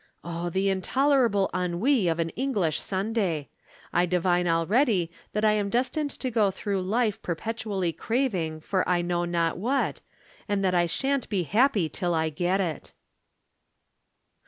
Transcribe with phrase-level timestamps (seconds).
[0.23, 3.49] O, the intolerable ennui of an English Sunday!
[3.93, 9.03] I divine already that I am destined to go through life perpetually craving for I
[9.03, 10.01] know not what,
[10.49, 12.93] and that I shan't be happy till I get it."